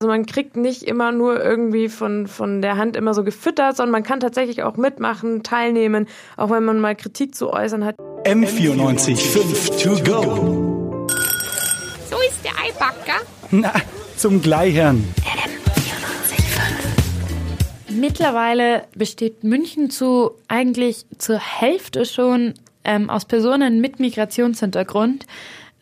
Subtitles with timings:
[0.00, 3.90] Also man kriegt nicht immer nur irgendwie von, von der Hand immer so gefüttert, sondern
[3.90, 7.96] man kann tatsächlich auch mitmachen, teilnehmen, auch wenn man mal Kritik zu äußern hat.
[8.22, 11.06] M94 5 to go.
[12.08, 13.24] So ist der Eibacker.
[13.50, 13.72] Na,
[14.16, 15.02] zum Gleichern.
[17.88, 22.54] Mittlerweile besteht München zu eigentlich zur Hälfte schon
[22.84, 25.26] ähm, aus Personen mit Migrationshintergrund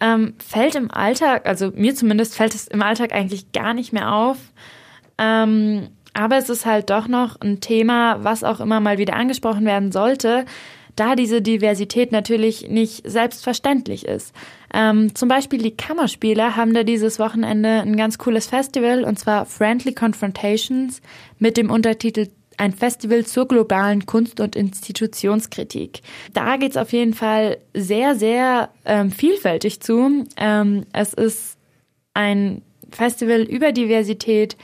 [0.01, 4.13] ähm, fällt im Alltag, also mir zumindest fällt es im Alltag eigentlich gar nicht mehr
[4.13, 4.39] auf.
[5.19, 9.67] Ähm, aber es ist halt doch noch ein Thema, was auch immer mal wieder angesprochen
[9.67, 10.45] werden sollte,
[10.97, 14.35] da diese Diversität natürlich nicht selbstverständlich ist.
[14.73, 19.45] Ähm, zum Beispiel die Kammerspieler haben da dieses Wochenende ein ganz cooles Festival und zwar
[19.45, 21.03] Friendly Confrontations
[21.39, 26.01] mit dem Untertitel ein Festival zur globalen Kunst- und Institutionskritik.
[26.33, 30.25] Da geht's auf jeden Fall sehr, sehr ähm, vielfältig zu.
[30.37, 31.59] Ähm, es ist
[32.15, 34.57] ein Festival über Diversität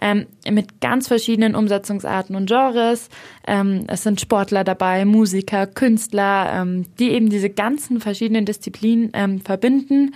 [0.00, 3.08] ähm, mit ganz verschiedenen Umsetzungsarten und Genres.
[3.46, 9.40] Ähm, es sind Sportler dabei, Musiker, Künstler, ähm, die eben diese ganzen verschiedenen Disziplinen ähm,
[9.40, 10.14] verbinden.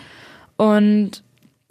[0.56, 1.22] Und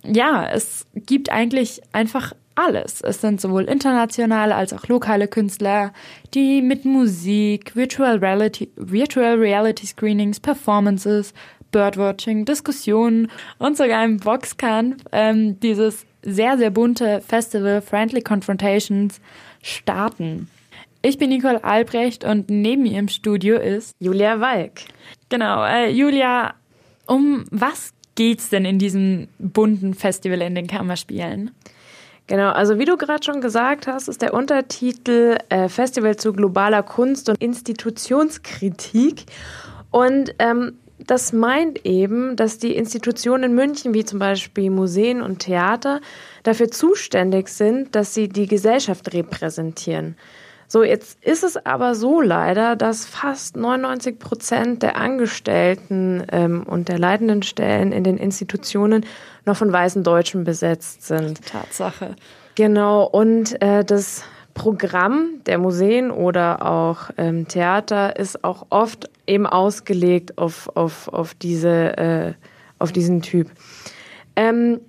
[0.04, 3.02] ja, es gibt eigentlich einfach alles.
[3.02, 5.94] Es sind sowohl internationale als auch lokale Künstler,
[6.34, 11.34] die mit Musik, Virtual Reality, Virtual Reality Screenings, Performances,
[11.72, 19.20] Birdwatching, Diskussionen und sogar einem Boxkampf ähm, dieses sehr, sehr bunte Festival Friendly Confrontations
[19.62, 20.50] starten.
[21.02, 24.82] Ich bin Nicole Albrecht und neben mir im Studio ist Julia Walk.
[25.28, 26.54] Genau, äh, Julia,
[27.08, 31.52] um was geht's denn in diesem bunten Festival in den Kammerspielen?
[32.28, 36.82] Genau, also wie du gerade schon gesagt hast, ist der Untertitel äh, Festival zu globaler
[36.82, 39.26] Kunst und Institutionskritik.
[39.92, 45.40] Und ähm, das meint eben, dass die Institutionen in München, wie zum Beispiel Museen und
[45.40, 46.00] Theater,
[46.44, 50.16] dafür zuständig sind, dass sie die Gesellschaft repräsentieren.
[50.74, 56.90] So, jetzt ist es aber so leider, dass fast 99 Prozent der Angestellten ähm, und
[56.90, 59.06] der leitenden Stellen in den Institutionen
[59.46, 61.46] noch von weißen Deutschen besetzt sind.
[61.46, 62.16] Tatsache.
[62.56, 64.24] Genau, und äh, das
[64.56, 71.36] Programm der Museen oder auch ähm, Theater ist auch oft eben ausgelegt auf, auf, auf,
[71.36, 72.34] diese, äh,
[72.80, 73.52] auf diesen Typ.
[74.36, 74.80] Ähm,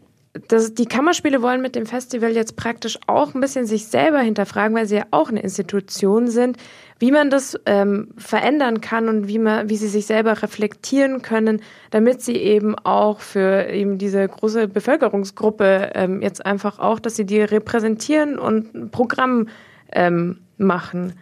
[0.49, 4.77] das, die Kammerspiele wollen mit dem Festival jetzt praktisch auch ein bisschen sich selber hinterfragen,
[4.77, 6.57] weil sie ja auch eine Institution sind,
[6.99, 11.61] wie man das ähm, verändern kann und wie man, wie sie sich selber reflektieren können,
[11.91, 17.27] damit sie eben auch für eben diese große Bevölkerungsgruppe ähm, jetzt einfach auch, dass sie
[17.27, 19.49] die repräsentieren und ein Programm
[19.93, 21.15] ähm, machen.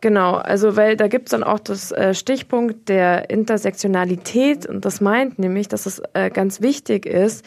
[0.00, 5.00] Genau, also weil da gibt es dann auch das äh, Stichpunkt der Intersektionalität und das
[5.00, 7.44] meint nämlich, dass es äh, ganz wichtig ist,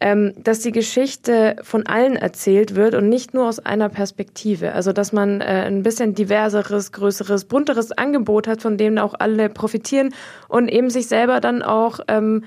[0.00, 4.72] ähm, dass die Geschichte von allen erzählt wird und nicht nur aus einer Perspektive.
[4.72, 9.48] Also dass man äh, ein bisschen diverseres, größeres, bunteres Angebot hat, von dem auch alle
[9.48, 10.14] profitieren
[10.48, 12.46] und eben sich selber dann auch ähm, äh,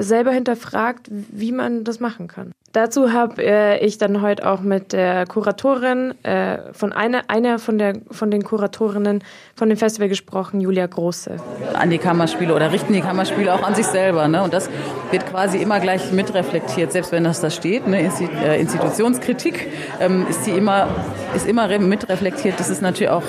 [0.00, 2.52] selber hinterfragt, wie man das machen kann.
[2.76, 7.78] Dazu habe äh, ich dann heute auch mit der Kuratorin äh, von einer, einer von,
[7.78, 11.38] der, von den Kuratorinnen von dem Festival gesprochen, Julia Große.
[11.72, 14.28] An die Kammerspiele oder richten die Kammerspiele auch an sich selber.
[14.28, 14.42] Ne?
[14.42, 14.68] Und das
[15.10, 17.86] wird quasi immer gleich mitreflektiert, selbst wenn das da steht.
[17.86, 18.10] Ne?
[18.44, 20.88] Äh, Institutionskritik ähm, ist, die immer,
[21.34, 22.60] ist immer mitreflektiert.
[22.60, 23.24] Das ist natürlich auch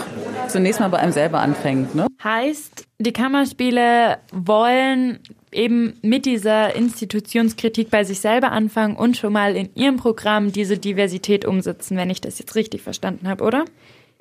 [0.50, 1.96] zunächst mal bei einem selber anfängt.
[1.96, 2.08] Ne?
[2.22, 5.20] Heißt, die Kammerspiele wollen
[5.58, 10.78] eben mit dieser Institutionskritik bei sich selber anfangen und schon mal in ihrem Programm diese
[10.78, 13.66] Diversität umsetzen, wenn ich das jetzt richtig verstanden habe, oder?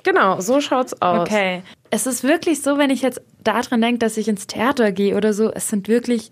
[0.02, 1.20] Genau, so schaut's aus.
[1.20, 1.62] Okay.
[1.90, 5.32] Es ist wirklich so, wenn ich jetzt daran denke, dass ich ins Theater gehe oder
[5.32, 6.30] so, es sind wirklich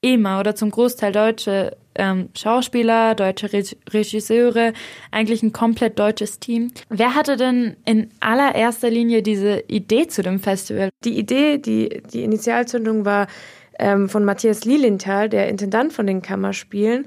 [0.00, 4.72] immer oder zum Großteil deutsche ähm, Schauspieler, deutsche Re Regisseure,
[5.10, 6.70] eigentlich ein komplett deutsches Team.
[6.88, 10.90] Wer hatte denn in allererster Linie diese Idee zu dem Festival?
[11.04, 13.26] Die Idee, die, die Initialzündung war
[13.78, 17.06] ähm, von Matthias Lilienthal, der Intendant von den Kammerspielen.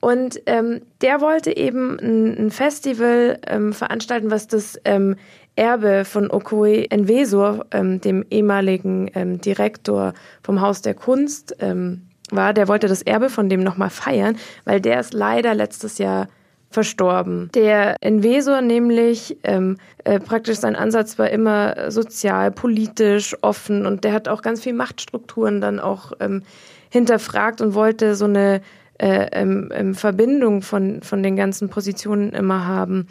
[0.00, 5.16] Und ähm, der wollte eben ein, ein Festival ähm, veranstalten, was das ähm,
[5.56, 12.54] Erbe von Okoe Envesor, ähm, dem ehemaligen ähm, Direktor vom Haus der Kunst, ähm, war.
[12.54, 16.28] Der wollte das Erbe von dem nochmal feiern, weil der ist leider letztes Jahr
[16.70, 17.50] verstorben.
[17.54, 24.12] Der Envesor nämlich ähm, äh, praktisch sein Ansatz war immer sozial, politisch, offen und der
[24.12, 26.42] hat auch ganz viel Machtstrukturen dann auch ähm,
[26.88, 28.60] hinterfragt und wollte so eine
[28.98, 33.08] äh, ähm, ähm Verbindung von, von den ganzen Positionen immer haben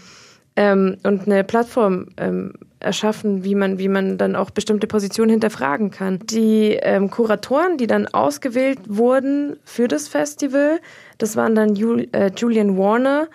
[0.56, 5.92] ähm, und eine Plattform ähm, erschaffen, wie man, wie man dann auch bestimmte Positionen hinterfragen
[5.92, 6.20] kann.
[6.26, 10.80] Die ähm, Kuratoren, die dann ausgewählt wurden für das Festival,
[11.20, 13.28] das waren dann Jul äh, Julian Warner,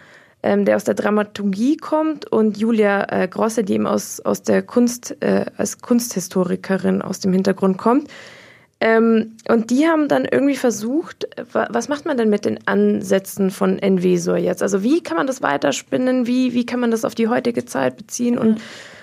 [0.43, 4.63] ähm, der aus der Dramaturgie kommt und Julia äh, Grosse, die eben aus, aus der
[4.63, 8.11] Kunst, äh, als Kunsthistorikerin aus dem Hintergrund kommt.
[8.81, 13.79] Ähm, und die haben dann irgendwie versucht, was macht man denn mit den Ansätzen von
[13.79, 14.63] Envesor jetzt?
[14.63, 16.27] Also wie kann man das weiterspinnen?
[16.27, 18.37] Wie, wie kann man das auf die heutige Zeit beziehen?
[18.37, 18.61] Und,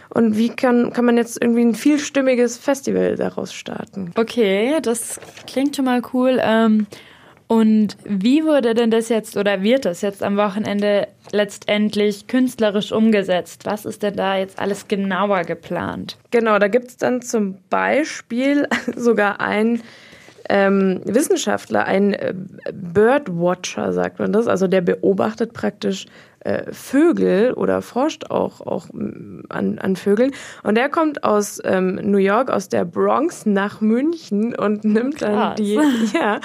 [0.09, 4.11] und wie kann, kann man jetzt irgendwie ein vielstimmiges Festival daraus starten?
[4.15, 6.39] Okay, das klingt schon mal cool.
[6.41, 6.85] Ähm
[7.51, 13.65] und wie wurde denn das jetzt oder wird das jetzt am Wochenende letztendlich künstlerisch umgesetzt?
[13.65, 16.17] Was ist denn da jetzt alles genauer geplant?
[16.31, 19.81] Genau, da gibt es dann zum Beispiel sogar einen
[20.47, 22.33] ähm, Wissenschaftler, ein äh,
[22.71, 26.05] Birdwatcher, sagt man das, also der beobachtet praktisch
[26.41, 28.87] äh, Vögel oder forscht auch, auch
[29.49, 30.31] an, an Vögeln.
[30.63, 35.55] Und der kommt aus ähm, New York, aus der Bronx nach München und nimmt Krass.
[35.55, 35.79] dann die,
[36.13, 36.39] ja,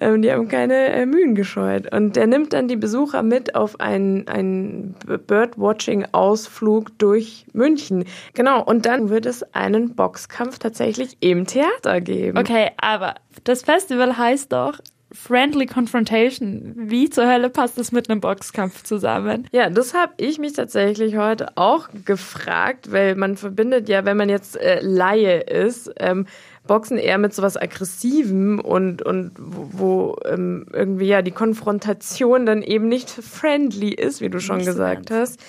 [0.00, 1.92] ähm, die haben keine äh, Mühen gescheut.
[1.92, 4.94] Und der nimmt dann die Besucher mit auf einen, einen
[5.26, 8.04] Birdwatching-Ausflug durch München.
[8.34, 12.38] Genau, und dann wird es einen Boxkampf tatsächlich im Theater geben.
[12.38, 13.14] Okay, aber
[13.44, 14.80] das Festival heißt doch
[15.12, 16.74] Friendly Confrontation.
[16.76, 19.48] Wie zur Hölle passt das mit einem Boxkampf zusammen?
[19.50, 24.28] Ja, das habe ich mich tatsächlich heute auch gefragt, weil man verbindet ja, wenn man
[24.28, 26.26] jetzt äh, Laie ist, ähm,
[26.66, 32.62] Boxen eher mit sowas Aggressivem und, und wo, wo ähm, irgendwie ja die Konfrontation dann
[32.62, 35.40] eben nicht friendly ist, wie du schon nicht gesagt so hast.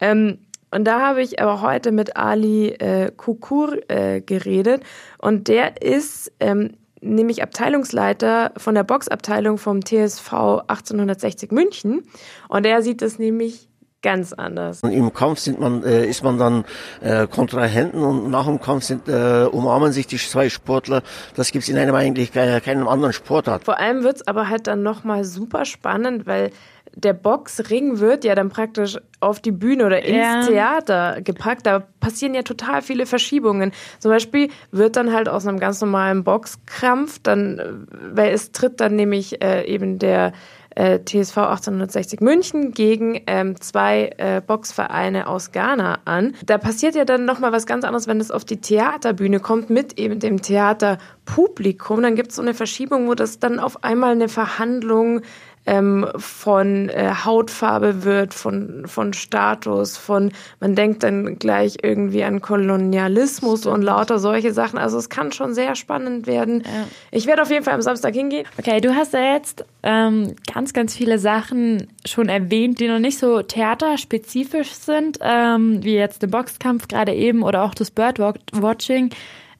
[0.00, 0.38] Ähm,
[0.70, 4.82] und da habe ich aber heute mit Ali äh, Kukur äh, geredet
[5.18, 6.72] und der ist ähm,
[7.04, 10.32] nämlich Abteilungsleiter von der Boxabteilung vom TSV
[10.66, 12.02] 1860 München.
[12.48, 13.68] Und er sieht es nämlich
[14.04, 14.82] ganz anders.
[14.82, 16.64] Im Kampf sind man, äh, ist man dann
[17.00, 21.02] äh, Kontrahenten und nach dem Kampf sind, äh, umarmen sich die zwei Sportler.
[21.34, 23.64] Das gibt's in einem eigentlich keinem anderen Sportart.
[23.64, 26.50] Vor allem wird's aber halt dann nochmal super spannend, weil
[26.96, 30.46] der Boxring wird ja dann praktisch auf die Bühne oder ins ja.
[30.46, 31.66] Theater gepackt.
[31.66, 33.72] Da passieren ja total viele Verschiebungen.
[33.98, 37.64] Zum Beispiel wird dann halt aus einem ganz normalen Boxkrampf dann, äh,
[38.12, 40.32] weil es tritt dann nämlich äh, eben der
[40.74, 46.34] äh, TSV 1860 München gegen ähm, zwei äh, Boxvereine aus Ghana an.
[46.44, 49.98] Da passiert ja dann nochmal was ganz anderes, wenn es auf die Theaterbühne kommt mit
[49.98, 52.02] eben dem Theaterpublikum.
[52.02, 55.22] Dann gibt es so eine Verschiebung, wo das dann auf einmal eine Verhandlung
[55.66, 62.40] ähm, von äh, Hautfarbe wird, von, von Status, von, man denkt dann gleich irgendwie an
[62.40, 63.74] Kolonialismus Stimmt.
[63.74, 64.78] und lauter solche Sachen.
[64.78, 66.62] Also es kann schon sehr spannend werden.
[66.64, 66.86] Ja.
[67.10, 68.46] Ich werde auf jeden Fall am Samstag hingehen.
[68.58, 73.18] Okay, du hast ja jetzt ähm, ganz, ganz viele Sachen schon erwähnt, die noch nicht
[73.18, 79.10] so theaterspezifisch sind, ähm, wie jetzt der Boxkampf gerade eben oder auch das Birdwatching.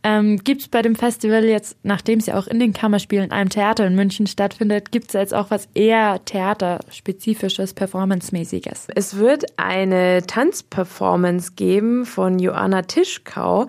[0.06, 3.48] Ähm, gibt es bei dem Festival jetzt, nachdem es ja auch in den Kammerspielen einem
[3.48, 8.88] Theater in München stattfindet, gibt es jetzt auch was eher theaterspezifisches, performancemäßiges?
[8.94, 13.66] Es wird eine Tanzperformance geben von Joanna Tischkau.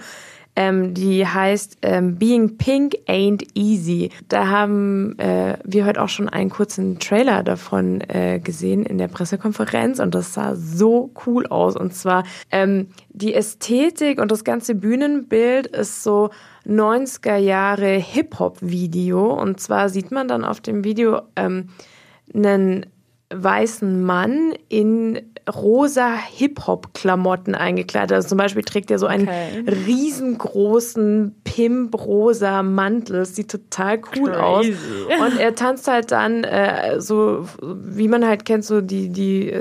[0.56, 4.10] Ähm, die heißt ähm, Being Pink Ain't Easy.
[4.30, 9.08] Da haben äh, wir heute auch schon einen kurzen Trailer davon äh, gesehen in der
[9.08, 11.76] Pressekonferenz und das sah so cool aus.
[11.76, 16.30] Und zwar ähm, die Ästhetik und das ganze Bühnenbild ist so
[16.68, 19.34] 90er Jahre Hip-Hop-Video.
[19.34, 21.70] Und zwar sieht man dann auf dem Video ähm,
[22.34, 22.86] einen
[23.30, 25.22] weißen Mann in
[25.54, 28.14] rosa Hip-Hop-Klamotten eingekleidet.
[28.14, 29.64] Also zum Beispiel trägt er so einen okay.
[29.68, 33.20] riesengroßen Pimp-rosa Mantel.
[33.20, 34.40] Das sieht total cool Crazy.
[34.40, 34.66] aus.
[35.22, 39.54] Und er tanzt halt dann äh, so, wie man halt kennt, so die, die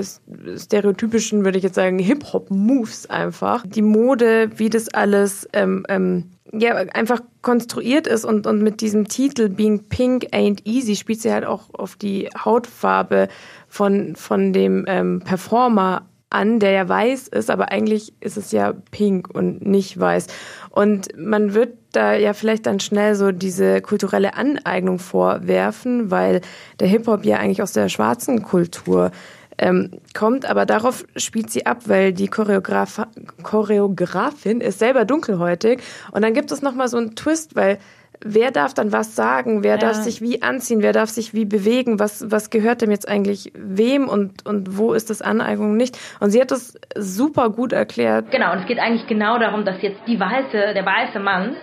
[0.57, 3.65] stereotypischen, würde ich jetzt sagen, Hip-Hop-Moves einfach.
[3.67, 9.07] Die Mode, wie das alles ähm, ähm, ja, einfach konstruiert ist und, und mit diesem
[9.07, 13.27] Titel Being Pink Ain't Easy spielt sie halt auch auf die Hautfarbe
[13.67, 18.73] von, von dem ähm, Performer an, der ja weiß ist, aber eigentlich ist es ja
[18.91, 20.27] pink und nicht weiß.
[20.69, 26.41] Und man wird da ja vielleicht dann schnell so diese kulturelle Aneignung vorwerfen, weil
[26.79, 29.11] der Hip-Hop ja eigentlich aus der schwarzen Kultur
[29.57, 33.07] ähm, kommt, aber darauf spielt sie ab, weil die Choreograf
[33.43, 35.81] Choreografin ist selber dunkelhäutig
[36.11, 37.79] und dann gibt es nochmal so einen Twist, weil
[38.21, 39.77] wer darf dann was sagen, wer ja.
[39.77, 43.51] darf sich wie anziehen, wer darf sich wie bewegen, was, was gehört dem jetzt eigentlich
[43.55, 45.97] wem und, und wo ist das Aneignung nicht.
[46.19, 48.31] Und sie hat das super gut erklärt.
[48.31, 51.55] Genau, und es geht eigentlich genau darum, dass jetzt die weiße, der weiße Mann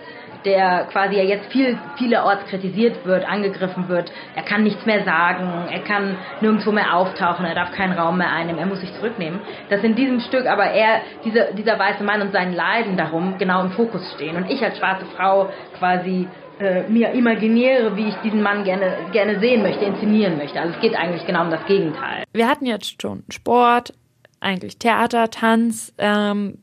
[0.45, 4.11] der quasi ja jetzt viel, vielerorts kritisiert wird, angegriffen wird.
[4.35, 8.31] Er kann nichts mehr sagen, er kann nirgendwo mehr auftauchen, er darf keinen Raum mehr
[8.31, 9.39] einnehmen, er muss sich zurücknehmen.
[9.69, 13.61] Dass in diesem Stück aber er, dieser, dieser weiße Mann und sein Leiden darum genau
[13.61, 14.35] im Fokus stehen.
[14.35, 16.27] Und ich als schwarze Frau quasi
[16.59, 20.59] äh, mir imaginiere, wie ich diesen Mann gerne, gerne sehen möchte, inszenieren möchte.
[20.59, 22.23] Also es geht eigentlich genau um das Gegenteil.
[22.33, 23.93] Wir hatten jetzt schon Sport,
[24.39, 26.59] eigentlich Theater, Tanz, ähm,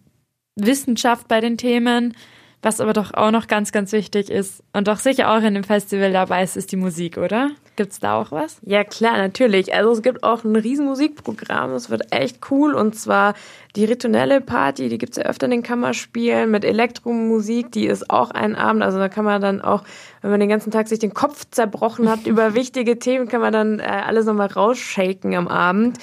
[0.56, 2.14] Wissenschaft bei den Themen.
[2.62, 5.64] Was aber doch auch noch ganz, ganz wichtig ist und doch sicher auch in dem
[5.64, 7.50] Festival dabei ist, ist die Musik, oder?
[7.76, 8.58] Gibt's da auch was?
[8.62, 9.72] Ja, klar, natürlich.
[9.72, 11.72] Also es gibt auch ein riesen Musikprogramm.
[11.72, 12.74] Es wird echt cool.
[12.74, 13.32] Und zwar
[13.76, 17.72] die Ritonelle Party, die gibt's ja öfter in den Kammerspielen mit Elektromusik.
[17.72, 18.82] Die ist auch ein Abend.
[18.82, 19.82] Also da kann man dann auch,
[20.20, 23.54] wenn man den ganzen Tag sich den Kopf zerbrochen hat über wichtige Themen, kann man
[23.54, 25.96] dann äh, alles nochmal rausshaken am Abend.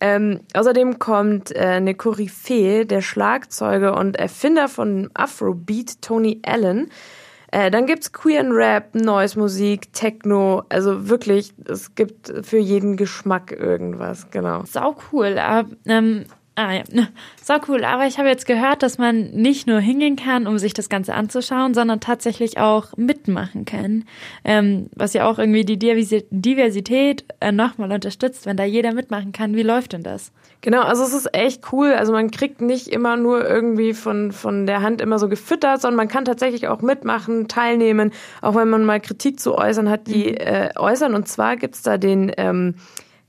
[0.00, 6.90] Ähm, außerdem kommt äh, eine Koryphäe, der Schlagzeuger und Erfinder von Afrobeat, Tony Allen.
[7.52, 12.96] Äh, dann gibt's Queer and Rap, Noise Musik, Techno, also wirklich, es gibt für jeden
[12.96, 14.64] Geschmack irgendwas, genau.
[14.66, 15.38] Sau cool.
[15.38, 16.24] Aber, ähm,
[16.58, 16.84] Ah ja,
[17.42, 17.84] so cool.
[17.84, 21.12] Aber ich habe jetzt gehört, dass man nicht nur hingehen kann, um sich das Ganze
[21.12, 24.04] anzuschauen, sondern tatsächlich auch mitmachen kann.
[24.42, 29.54] Ähm, was ja auch irgendwie die Diversität äh, nochmal unterstützt, wenn da jeder mitmachen kann.
[29.54, 30.32] Wie läuft denn das?
[30.62, 31.92] Genau, also es ist echt cool.
[31.92, 35.96] Also man kriegt nicht immer nur irgendwie von, von der Hand immer so gefüttert, sondern
[35.96, 40.30] man kann tatsächlich auch mitmachen, teilnehmen, auch wenn man mal Kritik zu äußern hat, die
[40.30, 40.36] mhm.
[40.38, 41.14] äh, äußern.
[41.14, 42.76] Und zwar gibt's da den ähm,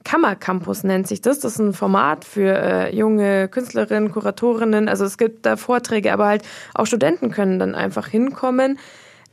[0.07, 1.39] Kammercampus nennt sich das.
[1.39, 4.87] Das ist ein Format für äh, junge Künstlerinnen, Kuratorinnen.
[4.87, 8.79] Also es gibt da Vorträge, aber halt auch Studenten können dann einfach hinkommen.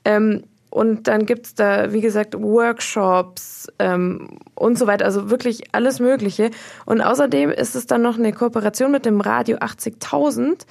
[0.04, 5.04] Ähm, und dann gibt's da, wie gesagt, Workshops ähm, und so weiter.
[5.04, 6.50] Also wirklich alles Mögliche.
[6.86, 10.66] Und außerdem ist es dann noch eine Kooperation mit dem Radio 80.000.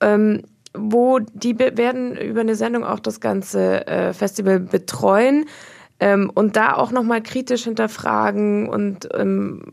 [0.00, 0.44] Ähm,
[0.74, 5.44] wo die werden über eine Sendung auch das ganze äh, Festival betreuen
[6.02, 9.66] ähm, und da auch nochmal kritisch hinterfragen und ähm,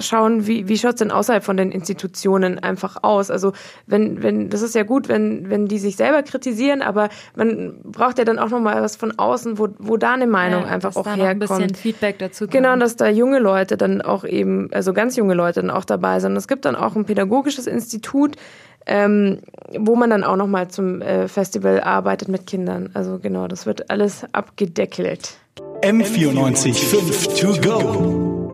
[0.00, 3.30] schauen, wie, wie schaut es denn außerhalb von den Institutionen einfach aus.
[3.30, 3.52] Also
[3.86, 8.18] wenn, wenn, das ist ja gut, wenn, wenn die sich selber kritisieren, aber man braucht
[8.18, 11.04] ja dann auch nochmal was von außen, wo, wo da eine Meinung ja, einfach auch
[11.04, 11.42] da herkommt.
[11.42, 12.54] Noch ein bisschen Feedback dazu kommt.
[12.54, 16.18] Genau, dass da junge Leute dann auch eben, also ganz junge Leute dann auch dabei
[16.18, 16.36] sind.
[16.36, 18.34] Es gibt dann auch ein pädagogisches Institut,
[18.84, 19.42] ähm,
[19.78, 22.90] wo man dann auch nochmal zum äh, Festival arbeitet mit Kindern.
[22.94, 25.36] Also genau, das wird alles abgedeckelt.
[25.82, 28.27] M94 5 to go.